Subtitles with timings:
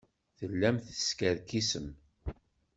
[0.37, 1.87] Tellam teskerkisem.